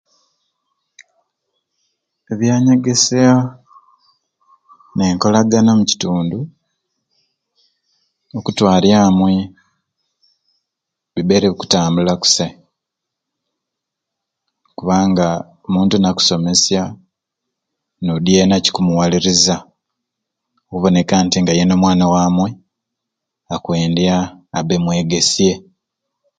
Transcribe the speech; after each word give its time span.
Ebyanyegesya 2.31 3.31
n'enkolagana 4.95 5.69
omu 5.71 5.83
kitundu 5.91 6.39
okutwalya 8.37 8.97
amwe 9.07 9.33
bibaire 11.13 11.47
bikutambula 11.49 12.11
kusai 12.21 12.53
kubanga 14.77 15.27
omuntu 15.67 15.95
nakusomesya 15.99 16.83
n'odi 18.03 18.29
yeena 18.37 18.55
kikumuwaliriza 18.63 19.55
okuboneka 20.65 21.15
nti 21.25 21.37
nga 21.39 21.53
yeena 21.57 21.73
omwana 21.77 22.05
wamwe 22.15 22.49
akwendya 23.55 24.17
abbe 24.57 24.75
mwegesye 24.83 25.51